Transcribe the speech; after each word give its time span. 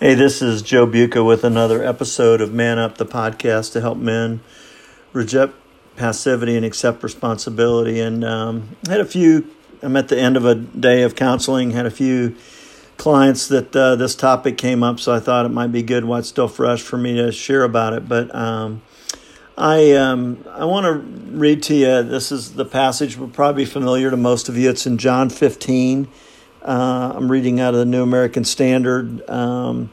Hey, 0.00 0.14
this 0.14 0.40
is 0.40 0.62
Joe 0.62 0.86
Buca 0.86 1.22
with 1.22 1.44
another 1.44 1.84
episode 1.84 2.40
of 2.40 2.54
Man 2.54 2.78
Up, 2.78 2.96
the 2.96 3.04
podcast 3.04 3.72
to 3.72 3.82
help 3.82 3.98
men 3.98 4.40
reject 5.12 5.52
passivity 5.94 6.56
and 6.56 6.64
accept 6.64 7.02
responsibility. 7.02 8.00
And 8.00 8.24
um, 8.24 8.78
I 8.88 8.92
had 8.92 9.02
a 9.02 9.04
few, 9.04 9.50
I'm 9.82 9.98
at 9.98 10.08
the 10.08 10.18
end 10.18 10.38
of 10.38 10.46
a 10.46 10.54
day 10.54 11.02
of 11.02 11.16
counseling, 11.16 11.72
had 11.72 11.84
a 11.84 11.90
few 11.90 12.34
clients 12.96 13.48
that 13.48 13.76
uh, 13.76 13.94
this 13.94 14.14
topic 14.14 14.56
came 14.56 14.82
up, 14.82 15.00
so 15.00 15.12
I 15.12 15.20
thought 15.20 15.44
it 15.44 15.50
might 15.50 15.70
be 15.70 15.82
good 15.82 16.06
while 16.06 16.20
it's 16.20 16.30
still 16.30 16.48
fresh 16.48 16.80
for 16.80 16.96
me 16.96 17.16
to 17.16 17.30
share 17.30 17.62
about 17.62 17.92
it. 17.92 18.08
But 18.08 18.34
um, 18.34 18.80
I 19.58 19.92
um, 19.92 20.42
I 20.48 20.64
want 20.64 20.86
to 20.86 20.94
read 21.36 21.62
to 21.64 21.74
you. 21.74 22.02
This 22.04 22.32
is 22.32 22.54
the 22.54 22.64
passage 22.64 23.18
will 23.18 23.28
probably 23.28 23.66
familiar 23.66 24.10
to 24.10 24.16
most 24.16 24.48
of 24.48 24.56
you. 24.56 24.70
It's 24.70 24.86
in 24.86 24.96
John 24.96 25.28
15. 25.28 26.08
Uh, 26.62 27.14
I'm 27.16 27.30
reading 27.30 27.58
out 27.58 27.72
of 27.72 27.80
the 27.80 27.86
New 27.86 28.02
American 28.02 28.44
Standard. 28.44 29.28
Um, 29.30 29.90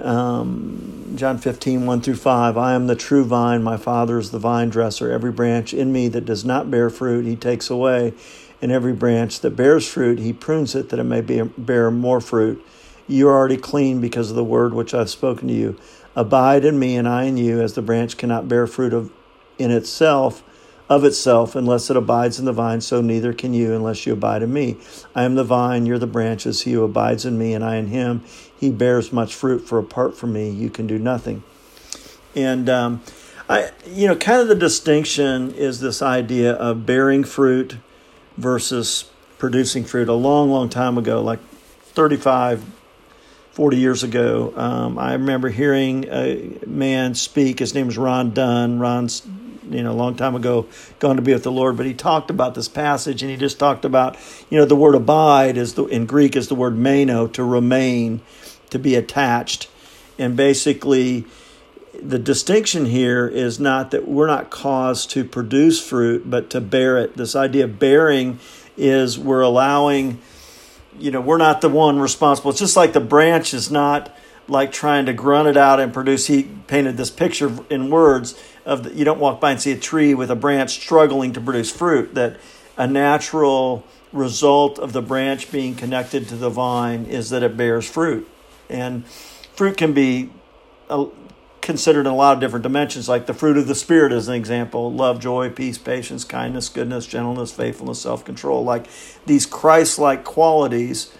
um, 0.00 1.14
John 1.16 1.38
15, 1.38 1.86
1 1.86 2.00
through 2.00 2.16
5. 2.16 2.56
I 2.56 2.74
am 2.74 2.86
the 2.86 2.94
true 2.94 3.24
vine, 3.24 3.64
my 3.64 3.76
Father 3.76 4.18
is 4.18 4.30
the 4.30 4.38
vine 4.38 4.68
dresser. 4.68 5.10
Every 5.10 5.32
branch 5.32 5.74
in 5.74 5.92
me 5.92 6.06
that 6.08 6.24
does 6.24 6.44
not 6.44 6.70
bear 6.70 6.88
fruit, 6.88 7.26
he 7.26 7.34
takes 7.34 7.68
away. 7.68 8.14
And 8.60 8.70
every 8.70 8.92
branch 8.92 9.40
that 9.40 9.56
bears 9.56 9.88
fruit, 9.88 10.20
he 10.20 10.32
prunes 10.32 10.76
it 10.76 10.90
that 10.90 11.00
it 11.00 11.04
may 11.04 11.20
be, 11.20 11.42
bear 11.42 11.90
more 11.90 12.20
fruit. 12.20 12.64
You 13.08 13.28
are 13.28 13.36
already 13.36 13.56
clean 13.56 14.00
because 14.00 14.30
of 14.30 14.36
the 14.36 14.44
word 14.44 14.72
which 14.74 14.94
I've 14.94 15.10
spoken 15.10 15.48
to 15.48 15.54
you. 15.54 15.76
Abide 16.14 16.64
in 16.64 16.78
me, 16.78 16.96
and 16.96 17.08
I 17.08 17.24
in 17.24 17.36
you, 17.36 17.60
as 17.60 17.74
the 17.74 17.82
branch 17.82 18.16
cannot 18.16 18.46
bear 18.46 18.68
fruit 18.68 18.92
of, 18.92 19.10
in 19.58 19.72
itself 19.72 20.44
of 20.96 21.04
itself 21.04 21.56
unless 21.56 21.90
it 21.90 21.96
abides 21.96 22.38
in 22.38 22.44
the 22.44 22.52
vine, 22.52 22.80
so 22.80 23.00
neither 23.00 23.32
can 23.32 23.54
you 23.54 23.74
unless 23.74 24.06
you 24.06 24.12
abide 24.12 24.42
in 24.42 24.52
me. 24.52 24.76
I 25.14 25.24
am 25.24 25.34
the 25.34 25.44
vine, 25.44 25.86
you're 25.86 25.98
the 25.98 26.06
branches. 26.06 26.62
He 26.62 26.72
who 26.72 26.84
abides 26.84 27.24
in 27.24 27.38
me 27.38 27.54
and 27.54 27.64
I 27.64 27.76
in 27.76 27.88
him, 27.88 28.22
he 28.58 28.70
bears 28.70 29.12
much 29.12 29.34
fruit, 29.34 29.60
for 29.60 29.78
apart 29.78 30.16
from 30.16 30.32
me, 30.32 30.50
you 30.50 30.70
can 30.70 30.86
do 30.86 30.98
nothing. 30.98 31.42
And, 32.34 32.68
um, 32.68 33.02
I, 33.48 33.70
you 33.86 34.06
know, 34.06 34.16
kind 34.16 34.40
of 34.40 34.48
the 34.48 34.54
distinction 34.54 35.52
is 35.54 35.80
this 35.80 36.00
idea 36.00 36.52
of 36.52 36.86
bearing 36.86 37.24
fruit 37.24 37.76
versus 38.36 39.10
producing 39.38 39.84
fruit. 39.84 40.08
A 40.08 40.14
long, 40.14 40.50
long 40.50 40.68
time 40.68 40.96
ago, 40.96 41.20
like 41.20 41.40
35, 41.94 42.64
40 43.50 43.76
years 43.76 44.02
ago, 44.02 44.54
um, 44.56 44.98
I 44.98 45.12
remember 45.12 45.50
hearing 45.50 46.06
a 46.10 46.58
man 46.66 47.14
speak. 47.14 47.58
His 47.58 47.74
name 47.74 47.86
was 47.86 47.98
Ron 47.98 48.32
Dunn. 48.32 48.78
Ron's 48.78 49.26
you 49.70 49.82
know, 49.82 49.92
a 49.92 49.94
long 49.94 50.16
time 50.16 50.34
ago, 50.34 50.66
gone 50.98 51.16
to 51.16 51.22
be 51.22 51.32
with 51.32 51.42
the 51.42 51.52
Lord, 51.52 51.76
but 51.76 51.86
he 51.86 51.94
talked 51.94 52.30
about 52.30 52.54
this 52.54 52.68
passage 52.68 53.22
and 53.22 53.30
he 53.30 53.36
just 53.36 53.58
talked 53.58 53.84
about, 53.84 54.16
you 54.50 54.58
know, 54.58 54.64
the 54.64 54.76
word 54.76 54.94
abide 54.94 55.56
is 55.56 55.74
the, 55.74 55.84
in 55.86 56.06
Greek 56.06 56.36
is 56.36 56.48
the 56.48 56.54
word 56.54 56.76
meno, 56.76 57.26
to 57.28 57.44
remain, 57.44 58.20
to 58.70 58.78
be 58.78 58.94
attached. 58.94 59.68
And 60.18 60.36
basically, 60.36 61.24
the 62.00 62.18
distinction 62.18 62.86
here 62.86 63.26
is 63.26 63.60
not 63.60 63.90
that 63.90 64.08
we're 64.08 64.26
not 64.26 64.50
caused 64.50 65.10
to 65.10 65.24
produce 65.24 65.84
fruit, 65.84 66.28
but 66.28 66.50
to 66.50 66.60
bear 66.60 66.98
it. 66.98 67.16
This 67.16 67.36
idea 67.36 67.64
of 67.64 67.78
bearing 67.78 68.38
is 68.76 69.18
we're 69.18 69.42
allowing, 69.42 70.20
you 70.98 71.10
know, 71.10 71.20
we're 71.20 71.38
not 71.38 71.60
the 71.60 71.68
one 71.68 72.00
responsible. 72.00 72.50
It's 72.50 72.60
just 72.60 72.76
like 72.76 72.92
the 72.92 73.00
branch 73.00 73.54
is 73.54 73.70
not 73.70 74.14
like 74.48 74.72
trying 74.72 75.06
to 75.06 75.12
grunt 75.12 75.48
it 75.48 75.56
out 75.56 75.80
and 75.80 75.92
produce. 75.94 76.26
He 76.26 76.44
painted 76.66 76.96
this 76.96 77.10
picture 77.10 77.56
in 77.70 77.90
words 77.90 78.40
of 78.64 78.84
the, 78.84 78.94
you 78.94 79.04
don't 79.04 79.20
walk 79.20 79.40
by 79.40 79.52
and 79.52 79.60
see 79.60 79.72
a 79.72 79.78
tree 79.78 80.14
with 80.14 80.30
a 80.30 80.36
branch 80.36 80.70
struggling 80.70 81.32
to 81.32 81.40
produce 81.40 81.70
fruit. 81.70 82.14
That 82.14 82.38
a 82.76 82.86
natural 82.86 83.84
result 84.12 84.78
of 84.78 84.92
the 84.92 85.02
branch 85.02 85.50
being 85.50 85.74
connected 85.74 86.28
to 86.28 86.36
the 86.36 86.50
vine 86.50 87.06
is 87.06 87.30
that 87.30 87.42
it 87.42 87.56
bears 87.56 87.88
fruit, 87.88 88.28
and 88.68 89.06
fruit 89.06 89.76
can 89.76 89.92
be 89.92 90.30
uh, 90.90 91.06
considered 91.60 92.00
in 92.00 92.06
a 92.06 92.16
lot 92.16 92.34
of 92.34 92.40
different 92.40 92.62
dimensions. 92.62 93.08
Like 93.08 93.26
the 93.26 93.34
fruit 93.34 93.56
of 93.56 93.66
the 93.66 93.74
spirit, 93.74 94.12
as 94.12 94.28
an 94.28 94.34
example: 94.34 94.92
love, 94.92 95.20
joy, 95.20 95.50
peace, 95.50 95.78
patience, 95.78 96.24
kindness, 96.24 96.68
goodness, 96.68 97.06
gentleness, 97.06 97.52
faithfulness, 97.52 98.02
self-control. 98.02 98.64
Like 98.64 98.86
these 99.26 99.46
Christ-like 99.46 100.24
qualities 100.24 101.12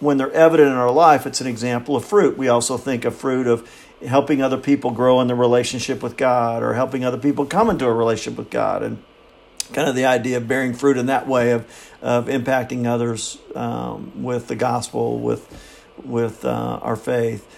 when 0.00 0.16
they're 0.16 0.32
evident 0.32 0.70
in 0.70 0.74
our 0.74 0.90
life, 0.90 1.26
it's 1.26 1.40
an 1.40 1.46
example 1.46 1.96
of 1.96 2.04
fruit. 2.04 2.36
We 2.36 2.48
also 2.48 2.76
think 2.76 3.04
of 3.04 3.14
fruit 3.14 3.46
of 3.46 3.68
helping 4.06 4.42
other 4.42 4.58
people 4.58 4.90
grow 4.90 5.20
in 5.20 5.28
the 5.28 5.34
relationship 5.34 6.02
with 6.02 6.16
God 6.16 6.62
or 6.62 6.74
helping 6.74 7.04
other 7.04 7.18
people 7.18 7.46
come 7.46 7.70
into 7.70 7.86
a 7.86 7.92
relationship 7.92 8.38
with 8.38 8.50
God 8.50 8.82
and 8.82 9.02
kind 9.72 9.88
of 9.88 9.94
the 9.96 10.04
idea 10.04 10.36
of 10.36 10.46
bearing 10.46 10.74
fruit 10.74 10.96
in 10.96 11.06
that 11.06 11.26
way 11.26 11.52
of, 11.52 11.66
of 12.02 12.26
impacting 12.26 12.86
others 12.86 13.38
um, 13.54 14.22
with 14.22 14.48
the 14.48 14.56
gospel, 14.56 15.18
with, 15.18 15.48
with 16.04 16.44
uh, 16.44 16.78
our 16.82 16.96
faith. 16.96 17.52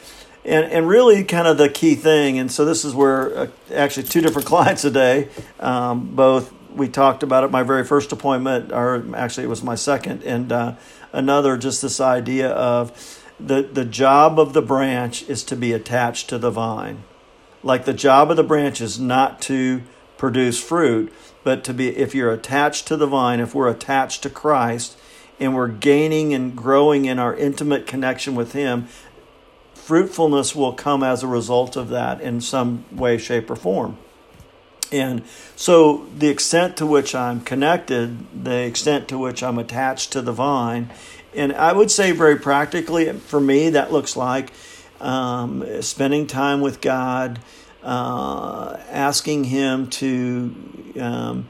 And, 0.45 0.65
and 0.73 0.89
really 0.89 1.25
kind 1.25 1.47
of 1.47 1.59
the 1.59 1.69
key 1.69 1.95
thing, 1.95 2.39
and 2.39 2.51
so 2.51 2.65
this 2.65 2.85
is 2.85 2.95
where 2.95 3.37
uh, 3.37 3.47
actually 3.75 4.05
two 4.05 4.21
different 4.21 4.47
clients 4.49 4.85
a 4.85 4.91
day, 4.91 5.29
um, 5.61 6.15
both 6.15 6.55
we 6.75 6.89
talked 6.89 7.23
about 7.23 7.45
it 7.45 7.51
my 7.51 7.63
very 7.63 7.85
first 7.85 8.13
appointment, 8.13 8.73
or 8.73 9.05
actually 9.15 9.45
it 9.45 9.49
was 9.49 9.63
my 9.63 9.75
second, 9.75 10.23
and 10.23 10.53
uh, 10.53 10.75
another 11.13 11.57
just 11.57 11.83
this 11.83 12.01
idea 12.01 12.49
of 12.51 13.25
the, 13.41 13.63
the 13.63 13.85
job 13.85 14.39
of 14.39 14.53
the 14.53 14.63
branch 14.63 15.23
is 15.29 15.45
to 15.45 15.57
be 15.57 15.73
attached 15.73 16.29
to 16.29 16.39
the 16.39 16.51
vine. 16.51 17.05
Like 17.63 17.85
the 17.85 17.93
job 17.93 18.31
of 18.31 18.37
the 18.37 18.45
branch 18.45 18.81
is 18.81 18.99
not 18.99 19.41
to 19.43 19.83
produce 20.17 20.63
fruit, 20.63 21.13
but 21.45 21.65
to 21.65 21.75
be, 21.75 21.97
if 21.97 22.15
you're 22.15 22.33
attached 22.33 22.87
to 22.89 22.97
the 22.97 23.07
vine, 23.07 23.41
if 23.41 23.55
we're 23.55 23.71
attached 23.71 24.23
to 24.25 24.31
Christ 24.31 24.99
and 25.41 25.55
we're 25.55 25.69
gaining 25.69 26.35
and 26.35 26.57
growing 26.57 27.05
in 27.05 27.19
our 27.19 27.35
intimate 27.35 27.87
connection 27.87 28.35
with 28.35 28.53
Him, 28.53 28.89
fruitfulness 29.75 30.55
will 30.55 30.73
come 30.73 31.03
as 31.03 31.23
a 31.23 31.29
result 31.29 31.77
of 31.77 31.89
that 31.89 32.21
in 32.21 32.41
some 32.41 32.85
way, 32.91 33.17
shape, 33.19 33.51
or 33.51 33.57
form. 33.57 33.97
And 34.91 35.23
so, 35.55 36.07
the 36.17 36.29
extent 36.29 36.77
to 36.79 36.87
which 36.87 37.15
I'm 37.15 37.41
connected, 37.41 38.45
the 38.45 38.61
extent 38.61 39.09
to 39.09 39.19
which 39.19 39.43
I'm 39.43 39.59
attached 39.59 40.13
to 40.13 40.23
the 40.23 40.33
vine, 40.33 40.91
and 41.35 41.53
I 41.53 41.73
would 41.73 41.91
say 41.91 42.13
very 42.13 42.37
practically, 42.37 43.13
for 43.13 43.41
me, 43.41 43.71
that 43.71 43.93
looks 43.93 44.17
like 44.17 44.51
um, 45.01 45.83
spending 45.83 46.27
time 46.27 46.61
with 46.61 46.81
God, 46.81 47.39
uh, 47.83 48.77
asking 48.91 49.45
Him 49.45 49.89
to. 49.91 50.55
Um, 50.99 51.49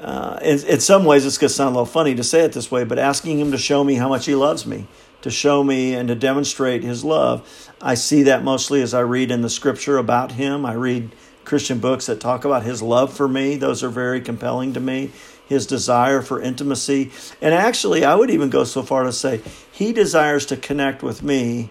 uh, 0.00 0.40
in, 0.42 0.58
in 0.66 0.80
some 0.80 1.04
ways, 1.04 1.24
it's 1.24 1.38
going 1.38 1.48
to 1.48 1.54
sound 1.54 1.68
a 1.68 1.78
little 1.78 1.86
funny 1.86 2.12
to 2.16 2.24
say 2.24 2.40
it 2.40 2.52
this 2.52 2.72
way, 2.72 2.82
but 2.82 2.98
asking 2.98 3.38
Him 3.38 3.52
to 3.52 3.58
show 3.58 3.84
me 3.84 3.94
how 3.94 4.08
much 4.08 4.26
He 4.26 4.34
loves 4.34 4.66
me, 4.66 4.88
to 5.20 5.30
show 5.30 5.62
me 5.62 5.94
and 5.94 6.08
to 6.08 6.16
demonstrate 6.16 6.82
His 6.82 7.04
love. 7.04 7.70
I 7.80 7.94
see 7.94 8.24
that 8.24 8.42
mostly 8.42 8.82
as 8.82 8.94
I 8.94 9.00
read 9.00 9.30
in 9.30 9.42
the 9.42 9.50
Scripture 9.50 9.98
about 9.98 10.32
Him. 10.32 10.66
I 10.66 10.72
read 10.72 11.12
Christian 11.44 11.78
books 11.78 12.06
that 12.06 12.20
talk 12.20 12.44
about 12.44 12.62
his 12.62 12.82
love 12.82 13.12
for 13.12 13.28
me. 13.28 13.56
Those 13.56 13.82
are 13.82 13.88
very 13.88 14.20
compelling 14.20 14.72
to 14.74 14.80
me. 14.80 15.10
His 15.46 15.66
desire 15.66 16.22
for 16.22 16.40
intimacy. 16.40 17.10
And 17.40 17.54
actually, 17.54 18.04
I 18.04 18.14
would 18.14 18.30
even 18.30 18.48
go 18.48 18.64
so 18.64 18.82
far 18.82 19.02
to 19.02 19.12
say 19.12 19.42
he 19.70 19.92
desires 19.92 20.46
to 20.46 20.56
connect 20.56 21.02
with 21.02 21.22
me 21.22 21.70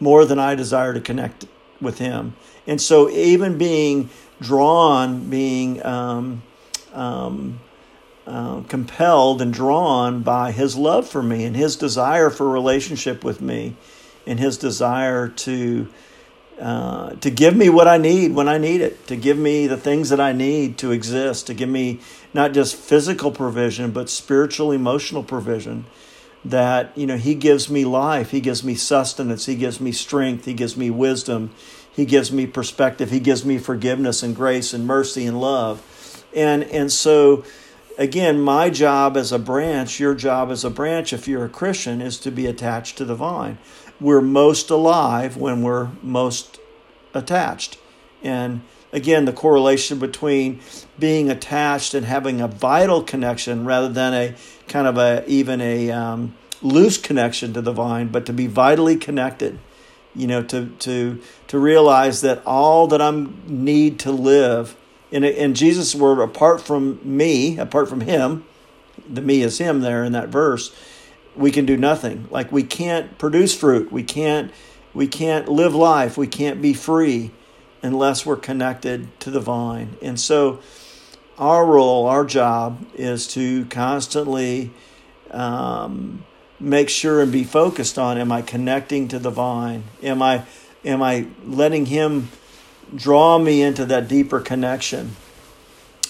more 0.00 0.24
than 0.24 0.38
I 0.38 0.54
desire 0.54 0.94
to 0.94 1.00
connect 1.00 1.46
with 1.80 1.98
him. 1.98 2.36
And 2.66 2.80
so, 2.80 3.10
even 3.10 3.58
being 3.58 4.08
drawn, 4.40 5.28
being 5.28 5.84
um, 5.84 6.42
um, 6.92 7.60
uh, 8.26 8.62
compelled 8.62 9.40
and 9.40 9.52
drawn 9.52 10.22
by 10.22 10.52
his 10.52 10.76
love 10.76 11.08
for 11.08 11.22
me 11.22 11.44
and 11.44 11.54
his 11.54 11.76
desire 11.76 12.30
for 12.30 12.48
relationship 12.48 13.22
with 13.22 13.40
me 13.40 13.76
and 14.26 14.40
his 14.40 14.58
desire 14.58 15.28
to 15.28 15.88
uh, 16.60 17.10
to 17.16 17.30
give 17.30 17.54
me 17.54 17.68
what 17.68 17.86
I 17.86 17.98
need 17.98 18.34
when 18.34 18.48
I 18.48 18.56
need 18.56 18.80
it, 18.80 19.06
to 19.08 19.16
give 19.16 19.36
me 19.36 19.66
the 19.66 19.76
things 19.76 20.08
that 20.08 20.20
I 20.20 20.32
need 20.32 20.78
to 20.78 20.90
exist, 20.90 21.46
to 21.48 21.54
give 21.54 21.68
me 21.68 22.00
not 22.32 22.52
just 22.52 22.76
physical 22.76 23.30
provision, 23.30 23.90
but 23.90 24.08
spiritual, 24.08 24.72
emotional 24.72 25.22
provision. 25.22 25.84
That, 26.44 26.96
you 26.96 27.06
know, 27.06 27.16
He 27.16 27.34
gives 27.34 27.68
me 27.68 27.84
life, 27.84 28.30
He 28.30 28.40
gives 28.40 28.62
me 28.64 28.74
sustenance, 28.74 29.46
He 29.46 29.56
gives 29.56 29.80
me 29.80 29.92
strength, 29.92 30.44
He 30.44 30.54
gives 30.54 30.76
me 30.76 30.90
wisdom, 30.90 31.50
He 31.92 32.04
gives 32.04 32.30
me 32.30 32.46
perspective, 32.46 33.10
He 33.10 33.20
gives 33.20 33.44
me 33.44 33.58
forgiveness 33.58 34.22
and 34.22 34.34
grace 34.34 34.72
and 34.72 34.86
mercy 34.86 35.26
and 35.26 35.40
love. 35.40 35.82
And, 36.34 36.62
and 36.64 36.92
so, 36.92 37.44
again, 37.98 38.40
my 38.40 38.70
job 38.70 39.16
as 39.16 39.32
a 39.32 39.38
branch, 39.38 40.00
your 40.00 40.14
job 40.14 40.50
as 40.50 40.64
a 40.64 40.70
branch, 40.70 41.12
if 41.12 41.26
you're 41.26 41.44
a 41.44 41.50
Christian, 41.50 42.00
is 42.00 42.18
to 42.20 42.30
be 42.30 42.46
attached 42.46 42.98
to 42.98 43.04
the 43.04 43.14
vine 43.14 43.58
we're 44.00 44.20
most 44.20 44.70
alive 44.70 45.36
when 45.36 45.62
we're 45.62 45.90
most 46.02 46.58
attached. 47.14 47.78
And 48.22 48.62
again, 48.92 49.24
the 49.24 49.32
correlation 49.32 49.98
between 49.98 50.60
being 50.98 51.30
attached 51.30 51.94
and 51.94 52.04
having 52.04 52.40
a 52.40 52.48
vital 52.48 53.02
connection 53.02 53.64
rather 53.64 53.88
than 53.88 54.14
a 54.14 54.34
kind 54.68 54.86
of 54.86 54.98
a 54.98 55.24
even 55.26 55.60
a 55.60 55.90
um, 55.90 56.34
loose 56.62 56.98
connection 56.98 57.52
to 57.54 57.62
the 57.62 57.72
vine, 57.72 58.08
but 58.08 58.26
to 58.26 58.32
be 58.32 58.46
vitally 58.46 58.96
connected. 58.96 59.58
You 60.14 60.26
know, 60.26 60.42
to 60.44 60.66
to 60.66 61.20
to 61.48 61.58
realize 61.58 62.22
that 62.22 62.42
all 62.46 62.86
that 62.88 63.02
I'm 63.02 63.42
need 63.46 63.98
to 64.00 64.12
live 64.12 64.74
in 65.24 65.32
in 65.32 65.54
Jesus' 65.54 65.94
word, 65.94 66.20
apart 66.20 66.60
from 66.60 67.00
me, 67.02 67.58
apart 67.58 67.88
from 67.88 68.00
Him, 68.00 68.44
the 69.08 69.22
me 69.22 69.42
is 69.42 69.58
Him 69.58 69.80
there 69.80 70.04
in 70.04 70.12
that 70.12 70.28
verse 70.28 70.74
we 71.36 71.50
can 71.50 71.66
do 71.66 71.76
nothing. 71.76 72.26
Like 72.30 72.50
we 72.50 72.62
can't 72.62 73.18
produce 73.18 73.54
fruit. 73.54 73.92
We 73.92 74.02
can't 74.02 74.50
we 74.94 75.06
can't 75.06 75.48
live 75.48 75.74
life, 75.74 76.16
we 76.16 76.26
can't 76.26 76.62
be 76.62 76.72
free 76.72 77.30
unless 77.82 78.24
we're 78.24 78.36
connected 78.36 79.20
to 79.20 79.30
the 79.30 79.40
vine. 79.40 79.98
And 80.00 80.18
so, 80.18 80.60
our 81.36 81.66
role, 81.66 82.06
our 82.06 82.24
job 82.24 82.82
is 82.94 83.26
to 83.34 83.66
constantly 83.66 84.70
um, 85.32 86.24
make 86.58 86.88
sure 86.88 87.20
and 87.20 87.30
be 87.30 87.44
focused 87.44 87.98
on 87.98 88.16
am 88.16 88.32
I 88.32 88.40
connecting 88.40 89.08
to 89.08 89.18
the 89.18 89.28
vine? 89.28 89.84
Am 90.02 90.22
I 90.22 90.44
am 90.84 91.02
I 91.02 91.26
letting 91.44 91.86
him 91.86 92.30
draw 92.94 93.38
me 93.38 93.62
into 93.62 93.84
that 93.86 94.08
deeper 94.08 94.40
connection? 94.40 95.16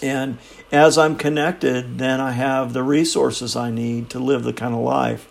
And 0.03 0.39
as 0.71 0.99
I'm 0.99 1.17
connected, 1.17 1.99
then 1.99 2.21
I 2.21 2.33
have 2.33 2.73
the 2.73 2.83
resources 2.83 3.57
I 3.57 3.71
need 3.71 4.11
to 4.11 4.19
live 4.19 4.43
the 4.43 4.53
kind 4.53 4.75
of 4.75 4.81
life 4.81 5.29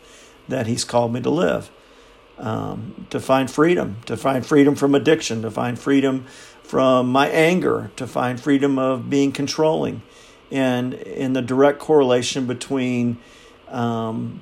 that 0.48 0.68
he's 0.68 0.84
called 0.84 1.14
me 1.14 1.22
to 1.22 1.30
live. 1.30 1.70
Um, 2.38 3.08
to 3.12 3.20
find 3.22 3.50
freedom, 3.50 3.98
to 4.08 4.18
find 4.18 4.46
freedom 4.46 4.76
from 4.76 4.94
addiction, 4.94 5.42
to 5.44 5.52
find 5.52 5.80
freedom 5.80 6.26
from 6.64 7.08
my 7.08 7.30
anger, 7.30 7.92
to 7.96 8.06
find 8.08 8.42
freedom 8.42 8.78
of 8.78 9.10
being 9.10 9.32
controlling, 9.32 10.02
and 10.52 10.94
in 10.96 11.32
the 11.32 11.42
direct 11.42 11.80
correlation 11.80 12.46
between 12.46 13.20
um, 13.70 14.42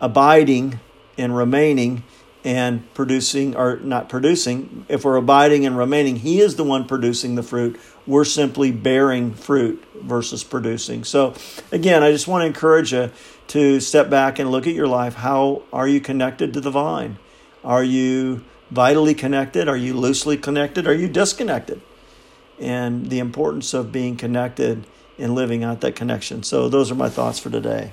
abiding 0.00 0.78
and 1.18 1.36
remaining 1.36 2.04
and 2.46 2.94
producing 2.94 3.56
or 3.56 3.76
not 3.80 4.08
producing 4.08 4.86
if 4.88 5.04
we're 5.04 5.16
abiding 5.16 5.66
and 5.66 5.76
remaining 5.76 6.14
he 6.14 6.40
is 6.40 6.54
the 6.54 6.62
one 6.62 6.86
producing 6.86 7.34
the 7.34 7.42
fruit. 7.42 7.78
We're 8.06 8.24
simply 8.24 8.70
bearing 8.70 9.34
fruit 9.34 9.84
versus 10.00 10.44
producing. 10.44 11.02
So 11.02 11.34
again 11.72 12.04
i 12.04 12.12
just 12.12 12.28
want 12.28 12.42
to 12.42 12.46
encourage 12.46 12.92
you 12.92 13.10
to 13.48 13.80
step 13.80 14.08
back 14.08 14.38
and 14.38 14.52
look 14.52 14.68
at 14.68 14.74
your 14.74 14.86
life. 14.86 15.14
How 15.14 15.62
are 15.72 15.88
you 15.88 16.00
connected 16.00 16.54
to 16.54 16.60
the 16.60 16.70
vine? 16.70 17.18
Are 17.64 17.82
you 17.82 18.44
vitally 18.70 19.14
connected? 19.14 19.68
Are 19.68 19.76
you 19.76 19.94
loosely 19.94 20.36
connected? 20.36 20.86
Are 20.86 20.94
you 20.94 21.08
disconnected? 21.08 21.80
And 22.60 23.10
the 23.10 23.18
importance 23.18 23.74
of 23.74 23.90
being 23.90 24.16
connected 24.16 24.86
and 25.18 25.34
living 25.34 25.64
out 25.64 25.80
that 25.80 25.96
connection. 25.96 26.44
So 26.44 26.68
those 26.68 26.92
are 26.92 26.94
my 26.94 27.08
thoughts 27.08 27.40
for 27.40 27.50
today 27.50 27.92